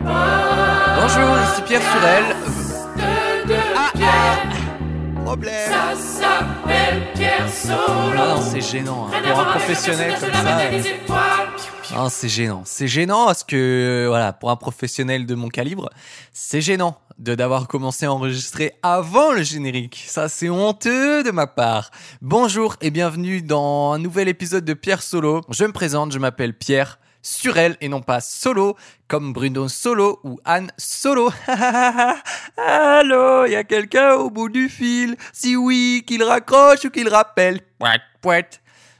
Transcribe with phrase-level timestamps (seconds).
[0.00, 2.24] Bonjour, ici Pierre Surel.
[3.76, 5.70] Ah, ah, problème.
[5.70, 7.76] Ça s'appelle Pierre Solo.
[8.18, 9.08] Ah non, c'est gênant.
[9.12, 9.20] hein.
[9.28, 10.58] Pour un professionnel comme ça.
[10.60, 10.82] euh,
[11.94, 12.62] Ah, c'est gênant.
[12.64, 15.90] C'est gênant parce que, euh, voilà, pour un professionnel de mon calibre,
[16.32, 20.04] c'est gênant de d'avoir commencé à enregistrer avant le générique.
[20.08, 21.90] Ça, c'est honteux de ma part.
[22.22, 25.42] Bonjour et bienvenue dans un nouvel épisode de Pierre Solo.
[25.50, 28.76] Je me présente, je m'appelle Pierre Surel et non pas Solo,
[29.08, 31.30] comme Bruno Solo ou Anne Solo.
[32.56, 35.16] Allô, y a quelqu'un au bout du fil?
[35.32, 37.60] Si oui, qu'il raccroche ou qu'il rappelle.
[37.78, 38.48] Pouet, pouet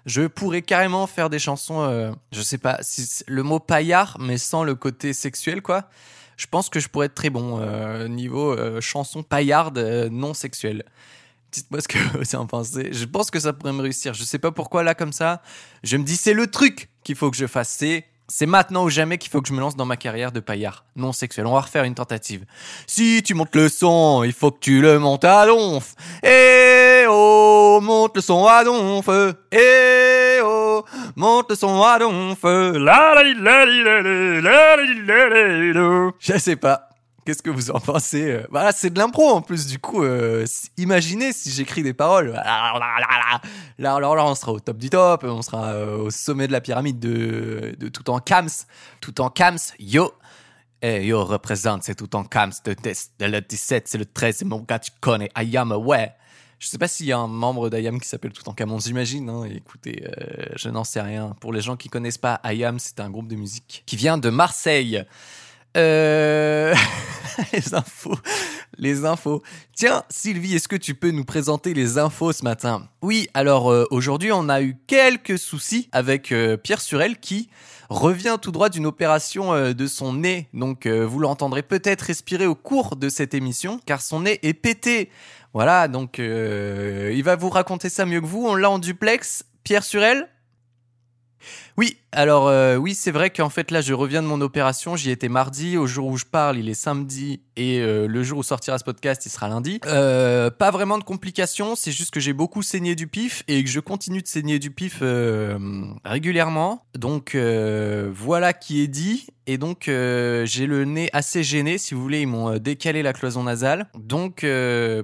[0.07, 4.37] je pourrais carrément faire des chansons, euh, je sais pas, si le mot paillard, mais
[4.37, 5.89] sans le côté sexuel, quoi.
[6.37, 10.35] Je pense que je pourrais être très bon euh, niveau euh, chanson paillarde euh, non
[10.35, 10.85] sexuelle.
[11.53, 12.93] Dites-moi ce que vous en pensez.
[12.93, 14.13] Je pense que ça pourrait me réussir.
[14.15, 15.43] Je sais pas pourquoi là comme ça.
[15.85, 17.85] Je me dis c'est le truc qu'il faut que je fasse.
[18.35, 20.87] C'est maintenant ou jamais qu'il faut que je me lance dans ma carrière de paillard
[20.97, 21.47] non sexuel.
[21.47, 22.47] On va refaire une tentative.
[22.87, 25.95] Si tu montes le son, il faut que tu le montes à donf.
[26.23, 29.07] Eh oh, monte le son à donf.
[29.53, 30.83] Eh oh,
[31.15, 32.43] monte le son à donf.
[32.43, 36.11] La la la la la li, la li, la.
[36.19, 36.89] Je sais pas.
[37.25, 38.47] Qu'est-ce que vous en pensez euh?
[38.51, 39.67] Voilà, c'est de l'impro en plus.
[39.67, 40.45] Du coup, euh,
[40.77, 42.33] imaginez si j'écris des paroles.
[42.33, 42.75] Là,
[43.79, 45.23] là, là, on sera au top du top.
[45.25, 48.49] On sera euh, au sommet de la pyramide de, de tout en cams.
[49.01, 50.13] Tout en cams, yo.
[50.85, 54.45] Eh yo, représente, c'est tout en cams de, de le 17, c'est le 13, c'est
[54.45, 55.31] mon gars, tu connais.
[55.37, 56.13] Ayam, ouais.
[56.59, 59.29] Je sais pas s'il y a un membre d'Ayam qui s'appelle Tout en Camon, j'imagine.
[59.29, 59.45] Hein.
[59.45, 60.09] Écoutez,
[60.57, 61.37] je n'en sais rien.
[61.41, 64.31] Pour les gens qui connaissent pas Ayam, c'est un groupe de musique qui vient de
[64.31, 65.05] Marseille.
[65.77, 66.75] Euh...
[67.53, 68.19] les infos.
[68.79, 69.43] Les infos.
[69.75, 72.89] Tiens, Sylvie, est-ce que tu peux nous présenter les infos ce matin?
[73.01, 77.49] Oui, alors euh, aujourd'hui, on a eu quelques soucis avec euh, Pierre Surel qui
[77.89, 80.49] revient tout droit d'une opération de son nez.
[80.55, 85.11] Donc, vous l'entendrez peut-être respirer au cours de cette émission, car son nez est pété.
[85.53, 88.47] Voilà, donc il va vous raconter ça mieux que vous.
[88.47, 89.45] On l'a en duplex.
[89.63, 90.27] Pierre Surel
[91.77, 94.97] oui, alors euh, oui, c'est vrai qu'en fait là, je reviens de mon opération.
[94.97, 95.77] J'y étais mardi.
[95.79, 98.85] Au jour où je parle, il est samedi et euh, le jour où sortira ce
[98.85, 99.81] podcast, il sera lundi.
[99.87, 101.75] Euh, pas vraiment de complications.
[101.75, 104.71] C'est juste que j'ai beaucoup saigné du pif et que je continue de saigner du
[104.71, 105.03] pif
[106.05, 106.85] régulièrement.
[106.95, 109.27] Donc voilà qui est dit.
[109.47, 111.79] Et donc j'ai le nez assez gêné.
[111.79, 113.89] Si vous voulez, ils m'ont décalé la cloison nasale.
[113.99, 114.47] Donc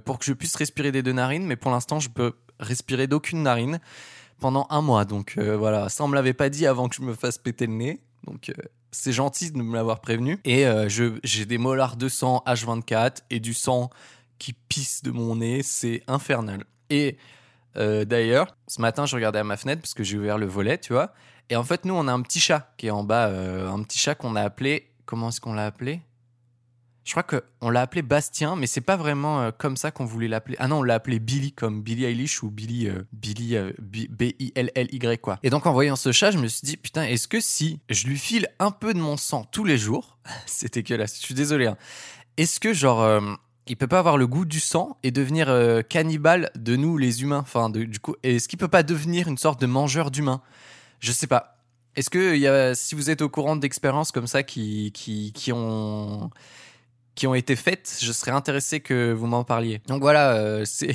[0.04, 3.43] pour que je puisse respirer des deux narines, mais pour l'instant, je peux respirer d'aucune
[3.43, 3.81] narine
[4.38, 5.04] pendant un mois.
[5.04, 7.66] Donc euh, voilà, ça on me l'avait pas dit avant que je me fasse péter
[7.66, 8.00] le nez.
[8.25, 10.38] Donc euh, c'est gentil de me l'avoir prévenu.
[10.44, 13.91] Et euh, j'ai des molars de sang H24 et du sang
[14.38, 15.62] qui pisse de mon nez.
[15.62, 16.65] C'est infernal.
[16.91, 17.16] Et
[17.77, 20.93] d'ailleurs, ce matin, je regardais à ma fenêtre parce que j'ai ouvert le volet, tu
[20.93, 21.12] vois.
[21.48, 23.27] Et en fait, nous, on a un petit chat qui est en bas.
[23.28, 24.91] un petit chat qu'on a appelé.
[25.06, 26.00] Comment est-ce qu'on l'a appelé?
[27.08, 30.28] Je crois qu'on l'a appelé Bastien, mais c'est pas vraiment euh, comme ça qu'on voulait
[30.28, 30.56] l'appeler.
[30.58, 35.18] Ah non, on l'a appelé Billy, comme Billy Eilish ou Billy, euh, Billy euh, B-I-L-L-Y,
[35.22, 35.38] quoi.
[35.42, 38.06] Et donc, en voyant ce chat, je me suis dit, putain, est-ce que si je
[38.06, 41.64] lui file un peu de mon sang tous les jours, c'est dégueulasse, je suis désolé,
[41.68, 41.78] hein.
[42.36, 43.22] est-ce que, genre, euh,
[43.68, 45.47] il peut pas avoir le goût du sang et devenir
[45.88, 47.41] cannibale de nous, les humains?
[47.41, 50.42] Enfin, du coup, est-ce qu'il peut pas devenir une sorte de mangeur d'humains?
[51.00, 51.58] Je sais pas.
[51.94, 56.30] Est-ce que si vous êtes au courant d'expériences comme ça qui, qui, qui ont
[57.18, 59.80] qui ont été faites, je serais intéressé que vous m'en parliez.
[59.88, 60.94] Donc voilà, euh, c'est,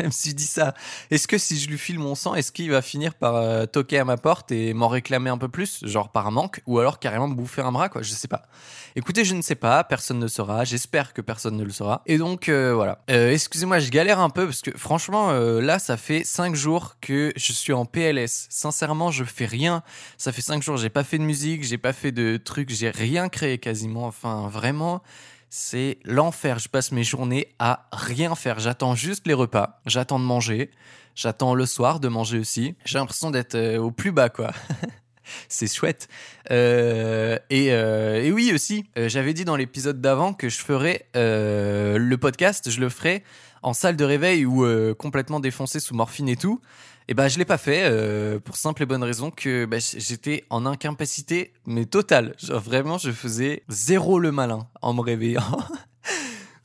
[0.00, 0.74] je me suis dit ça.
[1.10, 3.98] Est-ce que si je lui file mon sang, est-ce qu'il va finir par euh, toquer
[3.98, 7.26] à ma porte et m'en réclamer un peu plus, genre par manque, ou alors carrément
[7.26, 8.02] me bouffer un bras, quoi?
[8.02, 8.42] Je sais pas.
[8.96, 10.64] Écoutez, je ne sais pas, personne ne saura.
[10.64, 12.02] J'espère que personne ne le saura.
[12.04, 13.02] Et donc euh, voilà.
[13.08, 17.52] Excusez-moi, je galère un peu parce que franchement, là, ça fait 5 jours que je
[17.54, 18.46] suis en PLS.
[18.50, 19.82] Sincèrement, je fais rien.
[20.18, 22.90] Ça fait 5 jours, j'ai pas fait de musique, j'ai pas fait de trucs, j'ai
[22.90, 24.06] rien créé quasiment.
[24.06, 25.02] Enfin, vraiment
[25.50, 26.58] c'est l'enfer.
[26.58, 28.58] Je passe mes journées à rien faire.
[28.58, 29.80] J'attends juste les repas.
[29.86, 30.70] J'attends de manger.
[31.14, 32.76] J'attends le soir de manger aussi.
[32.84, 34.52] J'ai l'impression d'être euh, au plus bas, quoi.
[35.48, 36.08] c'est chouette.
[36.50, 42.14] Euh, et, euh, et oui aussi, j'avais dit dans l'épisode d'avant que je ferais le
[42.16, 43.24] podcast, je le ferais
[43.62, 46.60] en salle de réveil ou complètement défoncé sous morphine et tout.
[47.08, 50.44] Et ben je l'ai pas fait euh, pour simple et bonne raison que bah, j'étais
[50.50, 52.34] en incapacité mais totale.
[52.38, 55.42] Genre vraiment je faisais zéro le malin en me réveillant.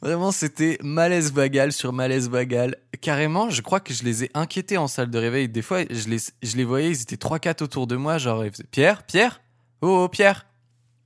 [0.02, 2.76] Vraiment, c'était malaise vagal sur malaise vagal.
[3.02, 5.48] Carrément, je crois que je les ai inquiétés en salle de réveil.
[5.48, 8.18] Des fois, je les, je les voyais, ils étaient 3-4 autour de moi.
[8.18, 9.42] Genre, ils faisaient Pierre, Pierre,
[9.82, 10.48] oh, oh, Pierre.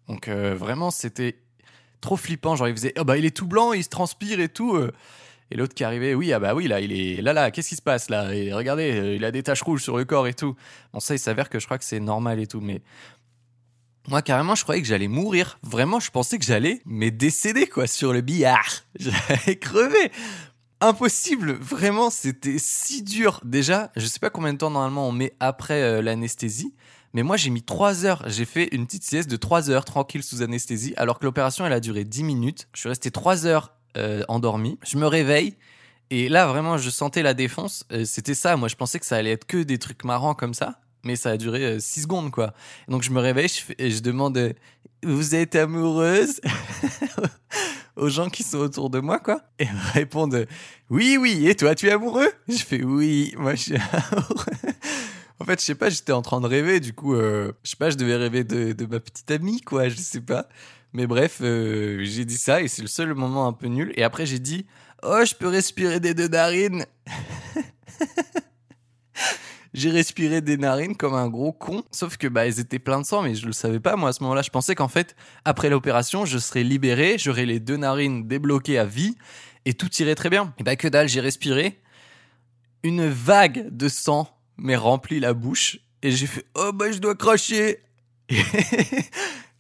[0.08, 1.40] Donc, euh, vraiment, c'était
[2.00, 2.56] trop flippant.
[2.56, 4.78] Genre, ils faisaient, oh bah, il est tout blanc, il se transpire et tout.
[4.78, 4.94] euh.
[5.56, 7.78] Et l'autre qui arrivait, oui, ah bah oui, là, il est là, là, qu'est-ce qui
[7.78, 8.28] se passe là?
[8.28, 10.54] Regardez, euh, il a des taches rouges sur le corps et tout.
[10.92, 12.82] Bon, ça, il s'avère que je crois que c'est normal et tout, mais
[14.10, 15.58] Moi, carrément, je croyais que j'allais mourir.
[15.64, 18.84] Vraiment, je pensais que j'allais mais décéder, quoi, sur le billard.
[19.00, 20.12] J'allais crever.
[20.82, 21.54] Impossible.
[21.54, 23.40] Vraiment, c'était si dur.
[23.46, 26.74] Déjà, je sais pas combien de temps normalement on met après euh, l'anesthésie.
[27.14, 28.24] Mais moi, j'ai mis 3 heures.
[28.28, 31.72] J'ai fait une petite sieste de 3 heures tranquille sous anesthésie, alors que l'opération, elle
[31.72, 32.68] a duré 10 minutes.
[32.74, 34.78] Je suis resté 3 heures euh, endormi.
[34.86, 35.56] Je me réveille.
[36.12, 37.86] Et là, vraiment, je sentais la défonce.
[37.92, 38.58] Euh, C'était ça.
[38.58, 40.80] Moi, je pensais que ça allait être que des trucs marrants comme ça.
[41.04, 42.54] Mais ça a duré 6 secondes, quoi.
[42.88, 44.54] Donc, je me réveille je et je demande euh,
[45.04, 46.42] Vous êtes amoureuse
[47.96, 49.42] aux gens qui sont autour de moi, quoi.
[49.60, 50.46] Et me répondent
[50.90, 51.48] Oui, oui.
[51.48, 52.32] Et toi, tu es amoureux?
[52.48, 53.76] Je fais Oui, moi, je suis
[54.12, 54.46] amoureux.
[55.40, 57.76] En fait, je sais pas, j'étais en train de rêver, du coup, euh, je sais
[57.76, 60.48] pas, je devais rêver de, de ma petite amie, quoi, je sais pas.
[60.96, 63.92] Mais bref, euh, j'ai dit ça et c'est le seul moment un peu nul.
[63.98, 64.66] Et après, j'ai dit,
[65.04, 66.86] oh, je peux respirer des deux narines.
[69.74, 71.84] j'ai respiré des narines comme un gros con.
[71.92, 74.14] Sauf que, bah, elles étaient pleines de sang, mais je le savais pas, moi, à
[74.14, 74.42] ce moment-là.
[74.42, 78.86] Je pensais qu'en fait, après l'opération, je serais libéré, j'aurais les deux narines débloquées à
[78.86, 79.18] vie
[79.66, 80.54] et tout irait très bien.
[80.60, 81.78] Et bah, que dalle, j'ai respiré.
[82.84, 87.16] Une vague de sang m'est rempli la bouche et j'ai fait oh bah je dois
[87.16, 87.80] cracher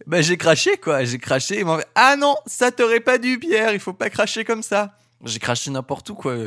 [0.07, 1.04] bah j'ai craché quoi.
[1.04, 1.63] J'ai craché
[1.96, 5.72] ah non ça t'aurait pas dû Pierre il faut pas cracher comme ça j'ai craché
[5.72, 6.38] n'importe où quoi.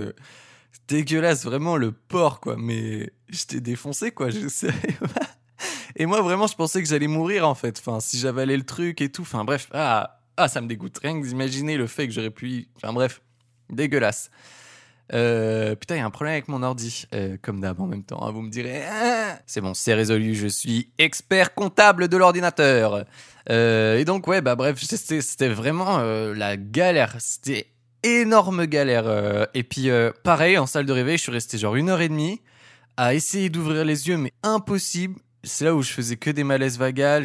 [0.87, 2.57] Dégueulasse vraiment le porc quoi.
[2.59, 4.31] Mais j'étais défoncé quoi.
[4.31, 4.73] Je sais
[5.97, 7.79] et moi vraiment je pensais que j'allais mourir en fait.
[7.79, 9.23] Enfin si j'avalais le truc et tout.
[9.23, 9.69] Enfin bref.
[9.73, 10.99] Ah ah ça me dégoûte.
[11.03, 13.21] Rien que d'imaginer le fait que j'aurais pu enfin bref.
[13.71, 14.31] Dégueulasse
[15.15, 18.05] euh, putain, il y a un problème avec mon ordi, euh, comme d'hab en même
[18.05, 18.23] temps.
[18.27, 20.35] hein, vous me direz, Ah c'est bon, c'est résolu.
[20.35, 23.05] Je suis expert comptable de l'ordinateur.
[23.51, 27.17] Euh, et donc ouais, bah bref, c'était vraiment la galère.
[27.19, 27.67] C'était
[28.03, 29.49] énorme galère.
[29.55, 29.89] et puis
[30.23, 32.41] pareil, en salle de réveil, je suis resté genre une heure et demie
[32.97, 35.21] à essayer d'ouvrir les yeux, mais impossible.
[35.45, 37.25] C'est là où je faisais que des malaises vagales.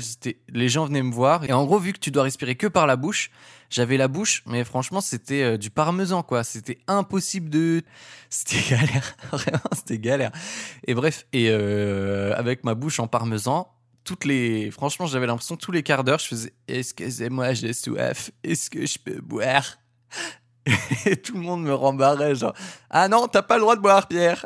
[0.49, 1.43] Les gens venaient me voir.
[1.45, 3.31] Et en gros, vu que tu dois respirer que par la bouche,
[3.69, 6.43] j'avais la bouche, mais franchement, c'était euh, du parmesan, quoi.
[6.43, 7.81] C'était impossible de.
[8.29, 9.15] C'était galère.
[9.31, 10.31] Vraiment, c'était galère.
[10.87, 13.67] Et bref, et euh, avec ma bouche en parmesan,
[14.03, 14.71] toutes les.
[14.71, 18.31] Franchement, j'avais l'impression tous les quarts d'heure, je faisais Excusez-moi, j'ai soif?
[18.43, 19.77] Est-ce que je peux boire?
[21.05, 22.53] Et tout le monde me rembarrait, genre
[22.89, 24.45] Ah non, t'as pas le droit de boire, Pierre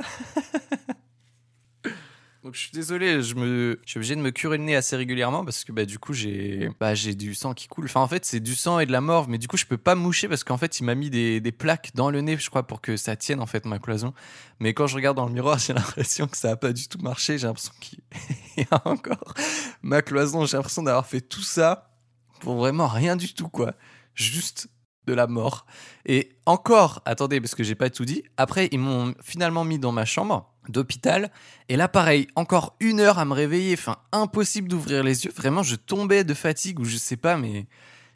[2.48, 5.44] donc je suis désolé, je me, suis obligé de me curer le nez assez régulièrement
[5.44, 7.84] parce que bah du coup j'ai, bah j'ai du sang qui coule.
[7.84, 9.78] Enfin en fait c'est du sang et de la morve, mais du coup je peux
[9.78, 12.50] pas moucher parce qu'en fait il m'a mis des, des plaques dans le nez, je
[12.50, 14.14] crois, pour que ça tienne en fait ma cloison.
[14.62, 17.00] Mais quand je regarde dans le miroir, j'ai l'impression que ça a pas du tout
[17.00, 17.38] marché.
[17.38, 18.00] J'ai l'impression qu'il
[18.60, 19.34] y a encore
[19.82, 20.46] ma cloison.
[20.46, 21.92] J'ai l'impression d'avoir fait tout ça
[22.40, 23.74] pour vraiment rien du tout quoi,
[24.14, 24.70] juste
[25.06, 25.66] de la mort.
[26.06, 28.24] Et encore, attendez parce que j'ai pas tout dit.
[28.38, 31.32] Après ils m'ont finalement mis dans ma chambre d'hôpital.
[31.70, 33.74] Et là, pareil, encore une heure à me réveiller.
[33.74, 35.32] Enfin, impossible d'ouvrir les yeux.
[35.36, 37.68] Vraiment, je tombais de fatigue ou je sais pas, mais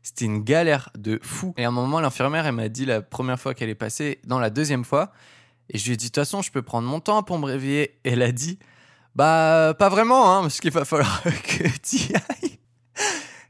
[0.04, 1.54] c'était une galère de fou.
[1.58, 4.40] Et à un moment, l'infirmière, elle m'a dit la première fois qu'elle est passée, dans
[4.40, 5.12] la deuxième fois.
[5.70, 7.46] Et je lui ai dit, de toute façon, je peux prendre mon temps pour me
[7.46, 7.98] réveiller.
[8.04, 8.60] Elle a dit,
[9.16, 12.60] bah, pas vraiment, hein, parce qu'il va falloir que tu ailles.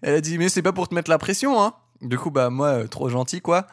[0.02, 1.74] Elle a dit, mais c'est pas pour te mettre la pression, hein.
[2.02, 3.68] Du coup, bah, moi, euh, trop gentil, quoi.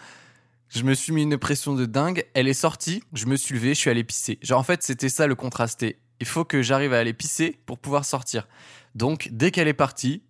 [0.69, 2.25] Je me suis mis une pression de dingue.
[2.35, 3.03] Elle est sortie.
[3.15, 3.70] Je me suis levé.
[3.70, 4.38] Je suis allé pisser.
[4.43, 5.99] Genre, en fait, c'était ça le contrasté.
[6.20, 8.47] Il faut que j'arrive à aller pisser pour pouvoir sortir.
[8.94, 10.23] Donc, dès qu'elle est partie,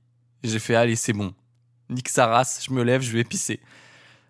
[0.45, 1.35] j'ai fait allez, c'est bon.
[1.91, 2.65] Nique sa race.
[2.69, 3.61] Je me lève, je vais pisser.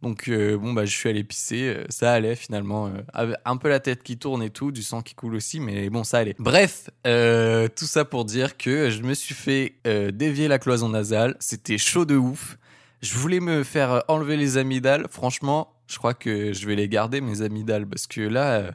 [0.00, 1.75] Donc, euh, bon, bah, je suis allé pisser.
[1.76, 2.87] euh, Ça allait finalement.
[3.16, 5.90] euh, un peu la tête qui tourne et tout, du sang qui coule aussi, mais
[5.90, 6.37] bon, ça allait.
[6.38, 9.75] Bref, tout ça pour dire que je me suis fait
[10.14, 11.37] dévier la cloison nasale.
[11.40, 12.56] C'était chaud de ouf.
[13.02, 15.06] Je voulais me faire enlever les amygdales.
[15.11, 18.73] Franchement, je crois que je vais les garder, mes amygdales, parce que là, euh,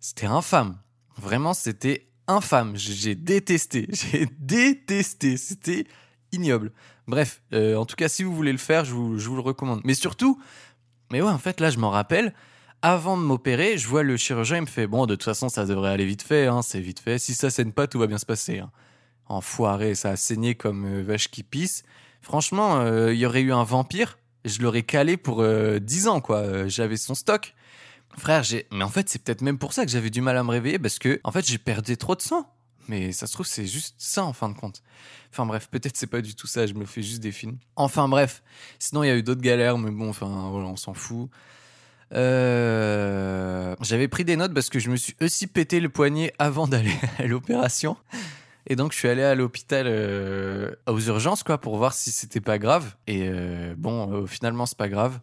[0.00, 0.78] c'était infâme.
[1.16, 2.72] Vraiment, c'était infâme.
[2.74, 3.86] J'ai détesté.
[3.92, 5.36] J'ai détesté.
[5.36, 5.86] C'était
[6.32, 6.72] ignoble.
[7.06, 9.82] Bref, euh, en tout cas, si vous voulez le faire, je vous, le recommande.
[9.84, 10.40] Mais surtout,
[11.12, 12.34] mais ouais, en fait, là, je m'en rappelle.
[12.80, 15.66] Avant de m'opérer, je vois le chirurgien, il me fait Bon, de toute façon, ça
[15.66, 17.18] devrait aller vite fait, hein, c'est vite fait.
[17.18, 18.60] Si ça saigne pas, tout va bien se passer.
[18.60, 18.70] Hein.
[19.26, 21.82] Enfoiré, ça a saigné comme euh, vache qui pisse.
[22.22, 26.38] Franchement, il y aurait eu un vampire, je l'aurais calé pour euh, 10 ans, quoi.
[26.38, 27.54] Euh, J'avais son stock.
[28.16, 28.66] Frère, j'ai.
[28.72, 30.78] Mais en fait, c'est peut-être même pour ça que j'avais du mal à me réveiller,
[30.78, 32.50] parce que, en fait, j'ai perdu trop de sang.
[32.88, 34.82] Mais ça se trouve, c'est juste ça en fin de compte.
[35.30, 37.58] Enfin bref, peut-être c'est pas du tout ça, je me fais juste des films.
[37.76, 38.42] Enfin bref,
[38.78, 41.28] sinon il y a eu d'autres galères, mais bon, enfin voilà, on s'en fout.
[42.14, 46.66] Euh, J'avais pris des notes parce que je me suis aussi pété le poignet avant
[46.66, 47.96] d'aller à l'opération.
[48.70, 52.42] Et donc je suis allé à l'hôpital euh, aux urgences quoi pour voir si c'était
[52.42, 52.94] pas grave.
[53.06, 55.18] Et euh, bon, euh, finalement c'est pas grave.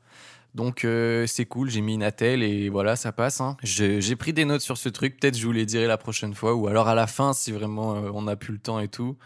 [0.55, 0.87] Donc
[1.27, 3.41] c'est cool, j'ai mis une attelle et voilà, ça passe.
[3.41, 3.57] hein.
[3.61, 6.55] J'ai pris des notes sur ce truc, peut-être je vous les dirai la prochaine fois
[6.55, 9.17] ou alors à la fin si vraiment on n'a plus le temps et tout.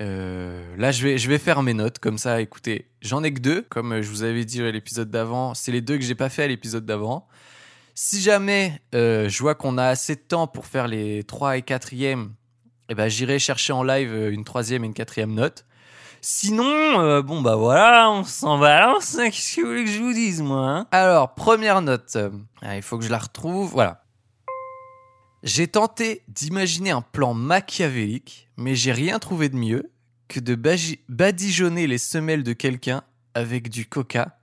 [0.00, 2.40] Là, je vais, je vais faire mes notes comme ça.
[2.40, 5.52] Écoutez, j'en ai que deux, comme je vous avais dit à l'épisode d'avant.
[5.52, 7.28] C'est les deux que j'ai pas fait à l'épisode d'avant.
[7.94, 12.30] Si jamais je vois qu'on a assez de temps pour faire les 3 et 4e,
[12.88, 15.64] eh ben, j'irai chercher en live euh, une troisième et une quatrième note.
[16.20, 19.16] Sinon, euh, bon bah voilà, on s'en balance.
[19.16, 20.86] Qu'est-ce que vous voulez que je vous dise, moi hein?
[20.90, 22.16] Alors, première note.
[22.62, 23.70] Ah, il faut que je la retrouve.
[23.70, 24.02] Voilà.
[25.44, 29.92] J'ai tenté d'imaginer un plan machiavélique, mais j'ai rien trouvé de mieux
[30.26, 30.56] que de
[31.08, 33.02] badigeonner les semelles de quelqu'un
[33.34, 34.38] avec du coca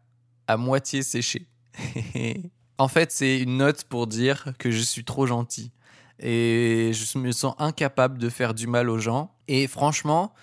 [0.48, 1.48] à moitié séché.
[2.78, 5.72] en fait, c'est une note pour dire que je suis trop gentil
[6.19, 9.31] et je me sens incapable de faire du mal aux gens.
[9.48, 10.34] Et franchement,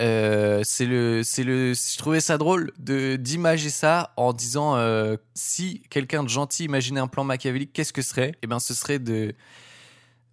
[0.00, 5.16] euh, c'est le, c'est le, je trouvais ça drôle de d'imager ça en disant euh,
[5.34, 8.34] si quelqu'un de gentil imaginait un plan machiavélique, qu'est-ce que serait?
[8.42, 9.34] Eh ben, ce serait de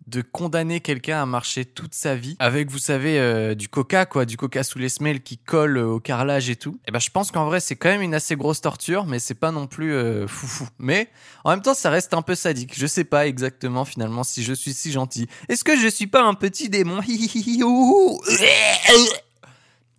[0.08, 4.26] de condamner quelqu'un à marcher toute sa vie avec, vous savez, euh, du coca, quoi,
[4.26, 6.80] du coca sous les semelles qui colle euh, au carrelage et tout.
[6.88, 9.34] Et ben, je pense qu'en vrai, c'est quand même une assez grosse torture, mais c'est
[9.34, 10.68] pas non plus euh, foufou.
[10.78, 11.10] Mais
[11.44, 12.78] en même temps, ça reste un peu sadique.
[12.78, 15.28] Je sais pas exactement finalement si je suis si gentil.
[15.50, 17.00] Est-ce que je suis pas un petit démon?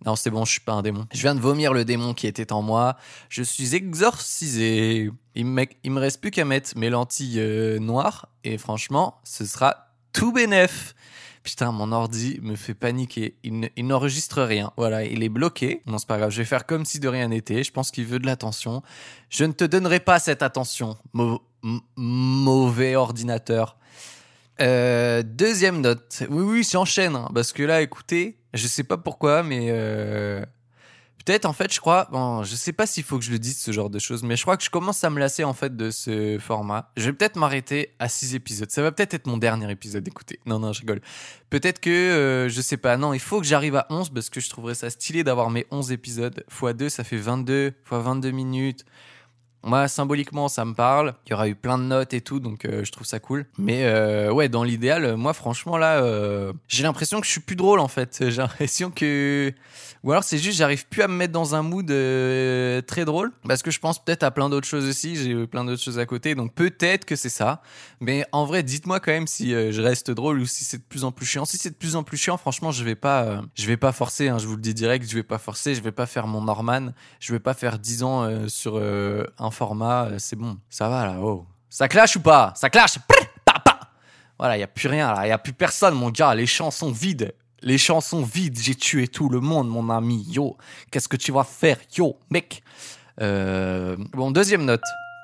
[0.05, 1.05] Non, c'est bon, je suis pas un démon.
[1.11, 2.95] Je viens de vomir le démon qui était en moi.
[3.29, 5.09] Je suis exorcisé.
[5.35, 8.29] Il me, il me reste plus qu'à mettre mes lentilles noires.
[8.45, 9.86] Et franchement, ce sera
[10.17, 10.93] tout bénef.
[11.43, 13.37] Putain, mon ordi me fait paniquer.
[13.43, 14.71] Il, ne- il n'enregistre rien.
[14.75, 15.81] Voilà, il est bloqué.
[15.85, 16.29] Non, c'est pas grave.
[16.31, 17.63] Je vais faire comme si de rien n'était.
[17.63, 18.81] Je pense qu'il veut de l'attention.
[19.29, 20.97] Je ne te donnerai pas cette attention,
[21.95, 23.77] mauvais ordinateur.
[24.59, 26.23] Euh, deuxième note.
[26.29, 27.15] Oui, oui, j'enchaîne.
[27.15, 30.43] hein, parce que là, écoutez, je sais pas pourquoi, mais euh,
[31.27, 32.07] peut-être en fait, je crois.
[32.11, 34.37] Bon, je sais pas s'il faut que je le dise ce genre de choses, mais
[34.37, 36.89] je crois que je commence à me lasser en fait de ce format.
[36.95, 38.71] Je vais peut-être m'arrêter à six épisodes.
[38.71, 40.07] Ça va peut-être être mon dernier épisode.
[40.07, 41.01] Écoutez, non, non, je rigole.
[41.49, 42.95] Peut-être que euh, je sais pas.
[42.95, 45.67] Non, il faut que j'arrive à 11 parce que je trouverais ça stylé d'avoir mes
[45.69, 48.85] 11 épisodes x 2, ça fait 22 x 22 minutes.
[49.63, 51.15] Moi, symboliquement, ça me parle.
[51.25, 53.45] Il y aura eu plein de notes et tout, donc euh, je trouve ça cool.
[53.57, 56.01] Mais euh, ouais, dans l'idéal, euh, moi, franchement, là,
[56.67, 58.23] j'ai l'impression que je suis plus drôle, en fait.
[58.29, 59.51] J'ai l'impression que...
[60.03, 63.31] Ou alors, c'est juste, j'arrive plus à me mettre dans un mood très drôle.
[63.47, 65.15] Parce que je pense peut-être à plein d'autres choses aussi.
[65.15, 66.35] J'ai plein d'autres choses à côté.
[66.35, 67.61] Donc peut-être que c'est ça.
[67.99, 71.03] Mais en vrai, dites-moi quand même si je reste drôle ou si c'est de plus
[71.03, 71.45] en plus chiant.
[71.45, 74.29] Si c'est de plus en plus chiant, franchement, je vais pas, je vais pas forcer.
[74.29, 75.75] hein, je vous le dis direct, je vais pas forcer.
[75.75, 76.93] Je vais pas faire mon Norman.
[77.19, 80.05] Je vais pas faire 10 ans sur euh, format.
[80.05, 81.15] euh, c'est bon, ça va là.
[81.21, 82.53] Oh, ça clash ou pas?
[82.55, 82.97] Ça clash?
[84.39, 85.25] Voilà, il y a plus rien là.
[85.25, 86.35] Il y a plus personne, mon gars.
[86.35, 87.33] Les champs sont vides.
[87.61, 88.59] Les champs sont vides.
[88.59, 90.23] J'ai tué tout le monde, mon ami.
[90.29, 90.57] Yo,
[90.91, 92.61] qu'est-ce que tu vas faire, yo, mec
[93.19, 94.83] Euh, Bon, deuxième note.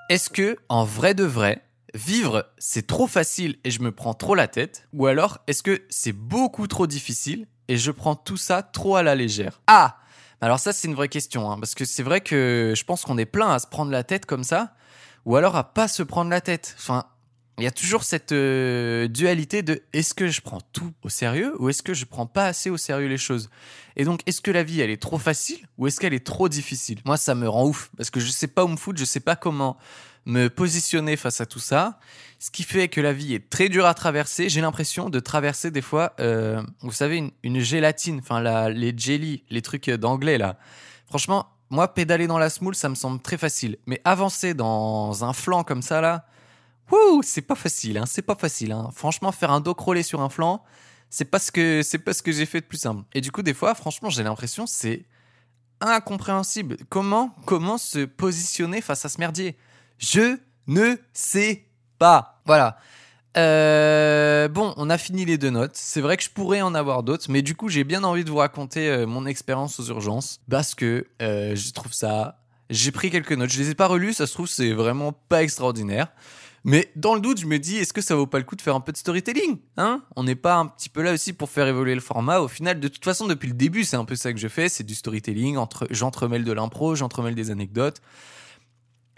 [0.09, 1.61] Est-ce que, en vrai de vrai,
[1.93, 4.87] vivre c'est trop facile et je me prends trop la tête?
[4.93, 9.03] Ou alors est-ce que c'est beaucoup trop difficile et je prends tout ça trop à
[9.03, 9.61] la légère?
[9.67, 9.97] Ah
[10.43, 13.17] Alors ça c'est une vraie question, hein, parce que c'est vrai que je pense qu'on
[13.17, 14.75] est plein à se prendre la tête comme ça,
[15.23, 16.75] ou alors à pas se prendre la tête.
[16.77, 17.05] Enfin,
[17.59, 21.55] il y a toujours cette euh, dualité de est-ce que je prends tout au sérieux
[21.61, 23.49] ou est-ce que je prends pas assez au sérieux les choses?
[23.95, 26.49] Et donc, est-ce que la vie elle est trop facile ou est-ce qu'elle est trop
[26.49, 26.99] difficile?
[27.05, 29.21] Moi, ça me rend ouf parce que je sais pas où me foutre, je sais
[29.21, 29.77] pas comment
[30.25, 31.99] me positionner face à tout ça.
[32.39, 34.49] Ce qui fait que la vie est très dure à traverser.
[34.49, 39.43] J'ai l'impression de traverser des fois, euh, vous savez, une, une gélatine, enfin les jelly,
[39.49, 40.57] les trucs d'anglais là.
[41.07, 43.77] Franchement, moi, pédaler dans la smoule, ça me semble très facile.
[43.87, 46.27] Mais avancer dans un flanc comme ça là,
[46.91, 48.71] wouh, c'est pas facile, hein, c'est pas facile.
[48.71, 48.89] Hein.
[48.93, 50.63] Franchement, faire un dos crawlé sur un flanc,
[51.09, 53.03] c'est pas ce que c'est pas ce que j'ai fait de plus simple.
[53.13, 55.05] Et du coup, des fois, franchement, j'ai l'impression c'est
[55.81, 56.77] incompréhensible.
[56.89, 59.57] Comment comment se positionner face à ce merdier?
[59.97, 61.65] Je ne sais
[61.97, 62.41] pas.
[62.45, 62.77] Voilà.
[63.35, 65.75] Euh, bon, on a fini les deux notes.
[65.75, 68.29] C'est vrai que je pourrais en avoir d'autres, mais du coup, j'ai bien envie de
[68.29, 72.39] vous raconter euh, mon expérience aux urgences parce que euh, je trouve ça.
[72.69, 73.49] J'ai pris quelques notes.
[73.49, 74.13] Je les ai pas relues.
[74.13, 76.07] Ça se trouve, c'est vraiment pas extraordinaire.
[76.65, 78.61] Mais dans le doute, je me dis, est-ce que ça vaut pas le coup de
[78.61, 80.01] faire un peu de storytelling Hein?
[80.15, 82.39] On n'est pas un petit peu là aussi pour faire évoluer le format.
[82.39, 84.69] Au final, de toute façon, depuis le début, c'est un peu ça que je fais.
[84.69, 85.57] C'est du storytelling.
[85.57, 88.01] Entre, j'entremêle de l'impro, j'entremêle des anecdotes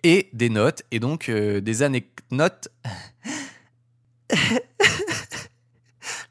[0.05, 0.83] et des notes.
[0.91, 2.69] Et donc, euh, des anecdotes.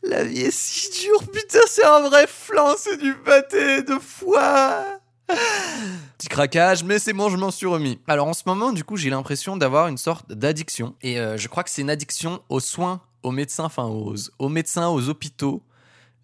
[0.02, 4.84] La vie est si dure, putain, c'est un vrai flan, c'est du pâté de foie.
[6.18, 7.98] Petit craquage, mais c'est bon, je m'en suis remis.
[8.06, 10.94] Alors en ce moment, du coup, j'ai l'impression d'avoir une sorte d'addiction.
[11.02, 14.48] Et euh, je crois que c'est une addiction aux soins, aux médecins, enfin aux, aux
[14.50, 15.62] médecins, aux hôpitaux.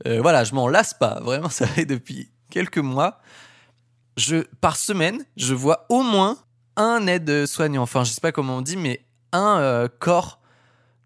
[0.07, 1.19] Euh, voilà, je m'en lasse pas.
[1.21, 3.19] Vraiment, ça fait depuis quelques mois.
[4.19, 6.37] Je, par semaine, je vois au moins
[6.77, 7.83] un aide-soignant.
[7.83, 10.41] Enfin, je sais pas comment on dit, mais un euh, corps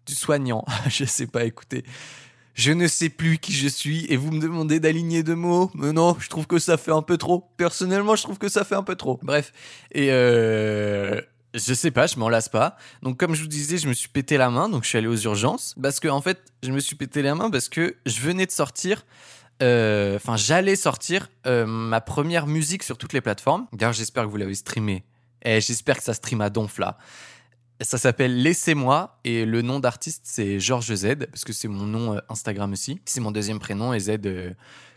[0.05, 0.65] du soignant.
[0.87, 1.83] je sais pas, écoutez.
[2.53, 5.69] Je ne sais plus qui je suis et vous me demandez d'aligner deux mots.
[5.73, 7.49] Mais non, je trouve que ça fait un peu trop.
[7.57, 9.19] Personnellement, je trouve que ça fait un peu trop.
[9.23, 9.51] Bref.
[9.91, 11.19] Et euh,
[11.53, 12.77] je sais pas, je m'en lasse pas.
[13.01, 15.07] Donc comme je vous disais, je me suis pété la main, donc je suis allé
[15.07, 15.75] aux urgences.
[15.81, 18.51] Parce que en fait, je me suis pété la main parce que je venais de
[18.51, 19.05] sortir.
[19.61, 23.67] euh, Enfin, j'allais sortir ma première musique sur toutes les plateformes.
[23.73, 25.03] D'ailleurs, j'espère que vous l'avez streamé.
[25.45, 26.97] J'espère que ça stream à donf là.
[27.81, 32.15] Ça s'appelle Laissez-moi et le nom d'artiste c'est Georges Z parce que c'est mon nom
[32.15, 33.01] euh, Instagram aussi.
[33.05, 34.11] C'est mon deuxième prénom et Z.
[34.25, 34.53] euh,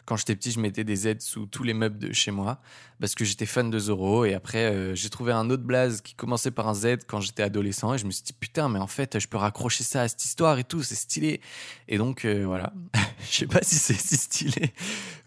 [0.07, 2.61] quand j'étais petit, je mettais des Z sous tous les meubles de chez moi
[3.01, 4.25] parce que j'étais fan de Zoro.
[4.25, 7.43] Et après, euh, j'ai trouvé un autre blaze qui commençait par un Z quand j'étais
[7.43, 10.09] adolescent et je me suis dit putain, mais en fait, je peux raccrocher ça à
[10.09, 11.41] cette histoire et tout, c'est stylé.
[11.89, 12.73] Et donc voilà,
[13.31, 14.73] je sais pas si c'est si stylé,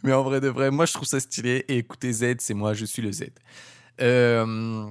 [0.03, 1.65] mais en vrai de vrai, moi je trouve ça stylé.
[1.67, 3.25] Et écoutez, Z, c'est moi, je suis le Z.
[3.99, 4.89] Euh,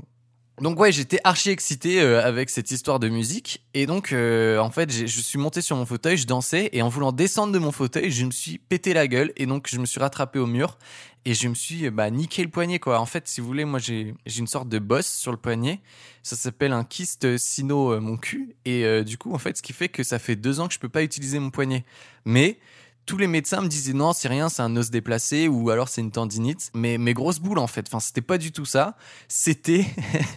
[0.61, 3.65] donc ouais, j'étais archi excité euh, avec cette histoire de musique.
[3.73, 6.69] Et donc euh, en fait, je suis monté sur mon fauteuil, je dansais.
[6.73, 9.33] Et en voulant descendre de mon fauteuil, je me suis pété la gueule.
[9.37, 10.77] Et donc je me suis rattrapé au mur.
[11.25, 12.99] Et je me suis bah niqué le poignet quoi.
[12.99, 15.81] En fait, si vous voulez, moi j'ai une sorte de bosse sur le poignet,
[16.23, 18.55] ça s'appelle un kyste sino euh, mon cul.
[18.67, 20.79] Et du coup en fait, ce qui fait que ça fait deux ans que je
[20.79, 21.85] peux pas utiliser mon poignet.
[22.27, 22.59] Mais
[23.11, 26.01] tous les médecins me disaient non, c'est rien, c'est un os déplacé ou alors c'est
[26.01, 26.71] une tendinite.
[26.75, 28.97] Mais mes grosses boules en fait, enfin c'était pas du tout ça.
[29.27, 29.85] C'était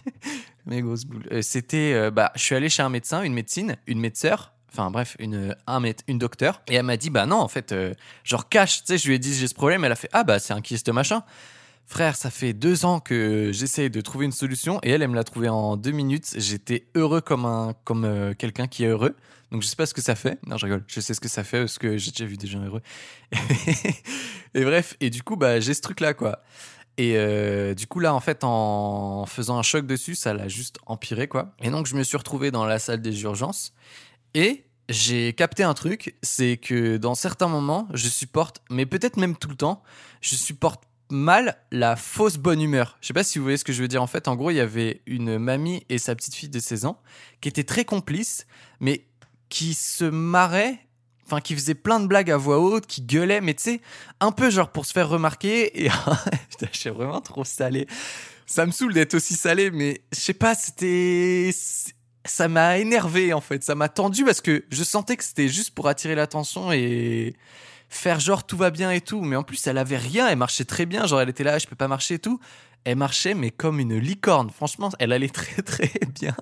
[0.66, 1.22] mes grosses boules.
[1.30, 4.54] Euh, c'était euh, bah je suis allé chez un médecin, une médecine, une médeceur.
[4.72, 7.94] Enfin bref, une un une docteur et elle m'a dit bah non en fait euh,
[8.24, 10.24] genre cache, tu sais je lui ai dit j'ai ce problème, elle a fait ah
[10.24, 11.22] bah c'est un kyste machin.
[11.86, 15.14] Frère, ça fait deux ans que j'essaye de trouver une solution et elle, elle me
[15.14, 16.34] l'a trouvé en deux minutes.
[16.36, 19.14] J'étais heureux comme comme euh, quelqu'un qui est heureux.
[19.52, 20.38] Donc je sais pas ce que ça fait.
[20.46, 20.84] Non, je rigole.
[20.86, 22.82] Je sais ce que ça fait parce que j'ai déjà vu des gens heureux.
[24.54, 26.42] et bref, et du coup, bah j'ai ce truc là quoi.
[26.96, 30.78] Et euh, du coup là, en fait, en faisant un choc dessus, ça l'a juste
[30.86, 31.54] empiré quoi.
[31.62, 33.74] Et donc je me suis retrouvé dans la salle des urgences
[34.32, 39.36] et j'ai capté un truc, c'est que dans certains moments, je supporte, mais peut-être même
[39.36, 39.82] tout le temps,
[40.20, 42.96] je supporte mal la fausse bonne humeur.
[43.00, 44.02] Je sais pas si vous voyez ce que je veux dire.
[44.02, 46.86] En fait, en gros, il y avait une mamie et sa petite fille de 16
[46.86, 47.00] ans
[47.40, 48.46] qui étaient très complices,
[48.80, 49.06] mais
[49.48, 50.78] qui se marraient,
[51.26, 53.80] enfin, qui faisaient plein de blagues à voix haute, qui gueulaient, mais tu sais,
[54.20, 55.84] un peu genre pour se faire remarquer.
[55.84, 55.90] Et
[56.72, 57.86] je suis vraiment trop salé.
[58.46, 61.50] Ça me saoule d'être aussi salé, mais je sais pas, c'était.
[62.26, 65.72] Ça m'a énervé en fait, ça m'a tendu parce que je sentais que c'était juste
[65.72, 67.36] pour attirer l'attention et
[67.96, 69.22] faire genre tout va bien et tout.
[69.22, 71.06] Mais en plus, elle avait rien, elle marchait très bien.
[71.06, 72.38] Genre, elle était là, je peux pas marcher et tout.
[72.84, 74.50] Elle marchait, mais comme une licorne.
[74.50, 76.36] Franchement, elle allait très très bien.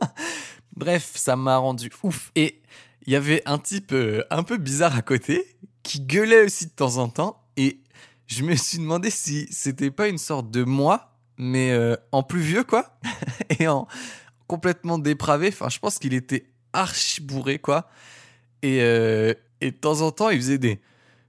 [0.76, 2.32] Bref, ça m'a rendu ouf.
[2.34, 2.62] Et
[3.06, 5.44] il y avait un type euh, un peu bizarre à côté
[5.82, 7.44] qui gueulait aussi de temps en temps.
[7.56, 7.80] Et
[8.26, 12.40] je me suis demandé si c'était pas une sorte de moi, mais euh, en plus
[12.40, 12.98] vieux, quoi.
[13.58, 13.86] et en
[14.46, 15.48] complètement dépravé.
[15.48, 17.88] Enfin, je pense qu'il était archi bourré, quoi.
[18.62, 20.80] Et, euh, et de temps en temps, il faisait des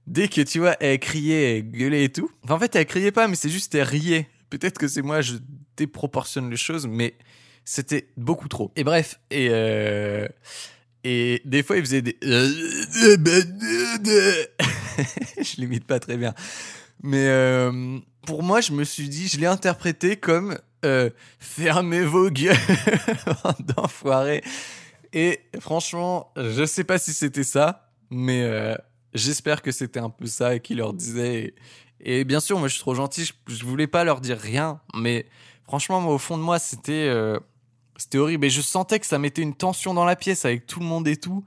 [0.06, 2.30] dès que tu vois, elle criait, elle gueulait et tout.
[2.42, 4.28] Enfin, en fait, elle criait pas, mais c'est juste elle riait.
[4.50, 5.34] Peut-être que c'est moi, je
[5.76, 7.14] déproportionne les choses, mais
[7.64, 8.72] c'était beaucoup trop.
[8.76, 10.26] Et bref, et euh,
[11.04, 12.16] et des fois, il faisait des.
[12.22, 12.86] je
[15.58, 16.34] l'imite pas très bien,
[17.02, 22.30] mais euh, pour moi, je me suis dit, je l'ai interprété comme euh, fermez vos
[22.30, 22.56] gueules,
[23.60, 24.42] d'enfoirés.
[25.12, 28.74] Et franchement, je sais pas si c'était ça, mais euh,
[29.14, 31.54] j'espère que c'était un peu ça qu'il leur disait.
[32.00, 34.80] Et, bien sûr, moi je suis trop gentil, je, je voulais pas leur dire rien,
[34.94, 35.26] mais
[35.64, 37.38] franchement, moi au fond de moi, c'était euh,
[38.14, 38.46] horrible.
[38.46, 41.08] Et je sentais que ça mettait une tension dans la pièce avec tout le monde
[41.08, 41.44] et tout.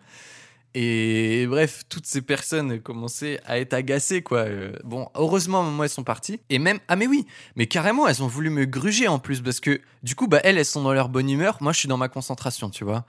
[0.80, 4.39] Et bref, toutes ces personnes commençaient à être agacées, quoi.
[4.39, 6.39] Euh, bon, heureusement, moi, elles sont parties.
[6.49, 7.25] Et même, ah, mais oui,
[7.56, 10.58] mais carrément, elles ont voulu me gruger en plus, parce que du coup, bah, elles,
[10.58, 11.58] elles sont dans leur bonne humeur.
[11.62, 13.06] Moi, je suis dans ma concentration, tu vois.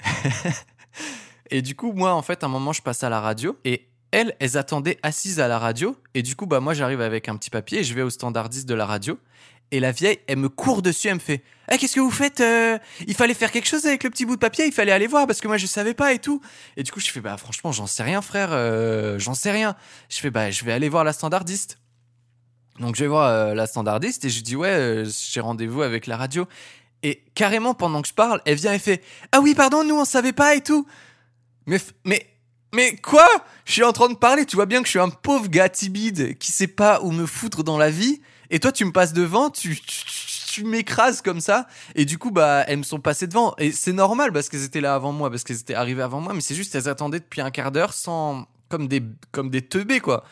[1.50, 3.88] et du coup, moi, en fait, à un moment, je passe à la radio et
[4.10, 5.96] elles, elles attendaient assises à la radio.
[6.14, 8.68] Et du coup, bah, moi, j'arrive avec un petit papier et je vais au standardiste
[8.68, 9.18] de la radio.
[9.70, 12.40] Et la vieille, elle me court dessus, elle me fait Eh, qu'est-ce que vous faites
[12.40, 15.06] Euh, Il fallait faire quelque chose avec le petit bout de papier, il fallait aller
[15.06, 16.40] voir parce que moi je savais pas et tout.
[16.78, 19.76] Et du coup, je fais Bah, franchement, j'en sais rien, frère, euh, j'en sais rien.
[20.08, 21.78] Je fais Bah, je vais aller voir la standardiste.
[22.80, 26.16] Donc, je vais voir euh, la standardiste et je dis Ouais, j'ai rendez-vous avec la
[26.16, 26.48] radio.
[27.02, 30.06] Et carrément, pendant que je parle, elle vient et fait Ah oui, pardon, nous on
[30.06, 30.86] savait pas et tout.
[31.66, 32.26] Mais, mais,
[32.74, 33.26] mais quoi?
[33.64, 35.68] Je suis en train de parler, tu vois bien que je suis un pauvre gars
[35.68, 38.20] timide qui sait pas où me foutre dans la vie.
[38.50, 40.04] Et toi, tu me passes devant, tu, tu,
[40.48, 41.66] tu m'écrases comme ça.
[41.94, 43.54] Et du coup, bah, elles me sont passées devant.
[43.58, 46.34] Et c'est normal parce qu'elles étaient là avant moi, parce qu'elles étaient arrivées avant moi.
[46.34, 49.02] Mais c'est juste, elles attendaient depuis un quart d'heure sans, comme des,
[49.32, 50.24] comme des teubés, quoi.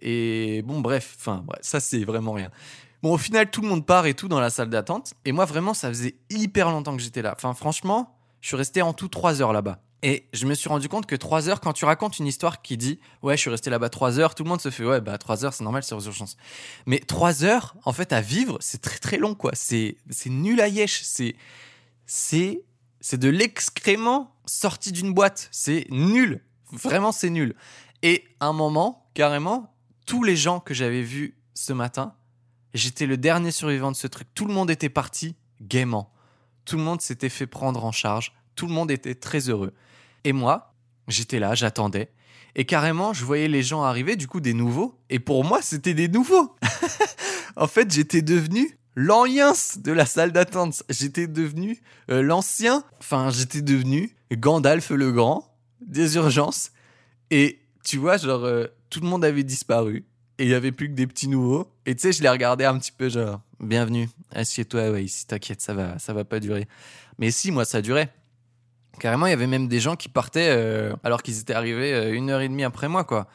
[0.00, 2.50] Et bon, bref, enfin, bref, ça, c'est vraiment rien.
[3.02, 5.14] Bon, au final, tout le monde part et tout dans la salle d'attente.
[5.24, 7.34] Et moi, vraiment, ça faisait hyper longtemps que j'étais là.
[7.36, 9.78] Enfin, franchement, je suis resté en tout trois heures là-bas.
[10.02, 12.76] Et je me suis rendu compte que 3 heures, quand tu racontes une histoire qui
[12.76, 15.18] dit Ouais, je suis resté là-bas 3 heures, tout le monde se fait Ouais, bah
[15.18, 16.36] 3 heures, c'est normal, c'est aux urgences.
[16.86, 19.52] Mais 3 heures, en fait, à vivre, c'est très très long, quoi.
[19.54, 21.02] C'est nul à yesh.
[21.02, 21.36] C'est
[22.06, 22.64] c'est
[23.00, 25.48] c'est de l'excrément sorti d'une boîte.
[25.50, 26.42] C'est nul.
[26.72, 27.54] Vraiment, c'est nul.
[28.02, 29.74] Et à un moment, carrément,
[30.06, 32.14] tous les gens que j'avais vus ce matin,
[32.74, 34.28] j'étais le dernier survivant de ce truc.
[34.34, 36.12] Tout le monde était parti gaiement.
[36.64, 38.32] Tout le monde s'était fait prendre en charge.
[38.54, 39.74] Tout le monde était très heureux.
[40.24, 40.74] Et moi,
[41.08, 42.10] j'étais là, j'attendais.
[42.54, 44.98] Et carrément, je voyais les gens arriver, du coup, des nouveaux.
[45.08, 46.56] Et pour moi, c'était des nouveaux.
[47.56, 50.82] en fait, j'étais devenu l'ancien de la salle d'attente.
[50.88, 51.80] J'étais devenu
[52.10, 52.82] euh, l'ancien.
[52.98, 56.72] Enfin, j'étais devenu Gandalf le Grand des urgences.
[57.30, 60.04] Et tu vois, genre, euh, tout le monde avait disparu.
[60.38, 61.70] Et il y avait plus que des petits nouveaux.
[61.86, 65.60] Et tu sais, je les regardais un petit peu, genre, bienvenue, assieds-toi, ouais, ici, t'inquiète,
[65.60, 66.66] ça va, ça va pas durer.
[67.18, 68.12] Mais si, moi, ça durait.
[68.98, 72.12] Carrément, il y avait même des gens qui partaient euh, alors qu'ils étaient arrivés euh,
[72.12, 73.28] une heure et demie après moi, quoi.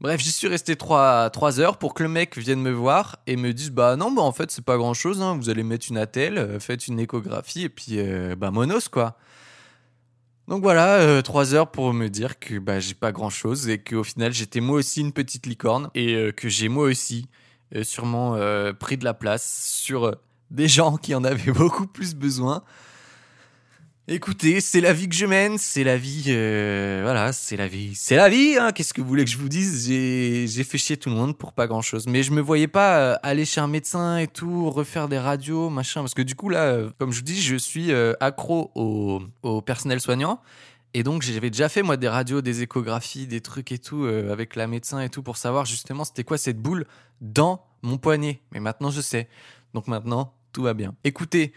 [0.00, 3.36] Bref, j'y suis resté trois, trois heures pour que le mec vienne me voir et
[3.36, 5.36] me dise Bah non, bah en fait, c'est pas grand chose, hein.
[5.36, 9.16] vous allez mettre une attelle, euh, faites une échographie et puis, euh, bah monos, quoi.
[10.48, 14.02] Donc voilà, trois heures pour me dire que bah, j'ai pas grand chose et qu'au
[14.02, 17.28] final, j'étais moi aussi une petite licorne et que j'ai moi aussi
[17.82, 18.36] sûrement
[18.78, 20.16] pris de la place sur
[20.50, 22.64] des gens qui en avaient beaucoup plus besoin.
[24.08, 27.94] Écoutez, c'est la vie que je mène, c'est la vie, euh, voilà, c'est la vie,
[27.94, 28.56] c'est la vie.
[28.58, 29.86] Hein, Qu'est-ce que vous voulez que je vous dise?
[29.86, 33.16] J'ai, fait chier tout le monde pour pas grand-chose, mais je me voyais pas euh,
[33.22, 36.64] aller chez un médecin et tout, refaire des radios, machin, parce que du coup là,
[36.64, 40.40] euh, comme je vous dis, je suis accro au, au personnel soignant.
[40.94, 44.56] Et donc j'avais déjà fait moi des radios, des échographies, des trucs et tout avec
[44.56, 46.86] la médecin et tout pour savoir justement c'était quoi cette boule
[47.20, 48.42] dans mon poignet.
[48.52, 49.28] Mais maintenant je sais.
[49.74, 50.94] Donc maintenant tout va bien.
[51.04, 51.54] Écoutez,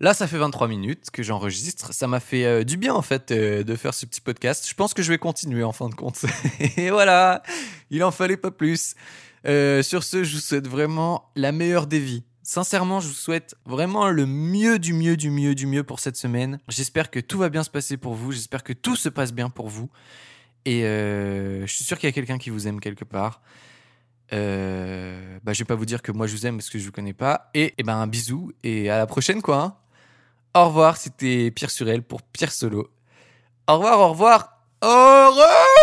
[0.00, 1.92] là ça fait 23 minutes que j'enregistre.
[1.92, 4.66] Ça m'a fait euh, du bien en fait euh, de faire ce petit podcast.
[4.68, 6.24] Je pense que je vais continuer en fin de compte.
[6.76, 7.42] et voilà,
[7.90, 8.94] il en fallait pas plus.
[9.46, 12.24] Euh, sur ce, je vous souhaite vraiment la meilleure des vies.
[12.42, 16.16] Sincèrement, je vous souhaite vraiment le mieux du mieux du mieux du mieux pour cette
[16.16, 16.58] semaine.
[16.68, 18.32] J'espère que tout va bien se passer pour vous.
[18.32, 19.90] J'espère que tout se passe bien pour vous.
[20.64, 23.42] Et je suis sûr qu'il y a quelqu'un qui vous aime quelque part.
[24.32, 26.84] Euh, bah, je vais pas vous dire que moi je vous aime parce que je
[26.84, 27.50] vous connais pas.
[27.54, 29.80] Et, et ben un bisou et à la prochaine quoi.
[30.54, 32.90] Au revoir, c'était Pierre Surel pour Pierre Solo.
[33.68, 34.58] Au revoir, au revoir.
[34.82, 35.77] Au revoir